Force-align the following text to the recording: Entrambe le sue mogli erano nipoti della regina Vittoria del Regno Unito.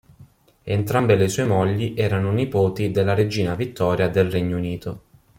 Entrambe 0.63 1.13
le 1.15 1.27
sue 1.29 1.45
mogli 1.45 1.93
erano 1.95 2.31
nipoti 2.31 2.89
della 2.89 3.13
regina 3.13 3.53
Vittoria 3.53 4.09
del 4.09 4.31
Regno 4.31 4.57
Unito. 4.57 5.01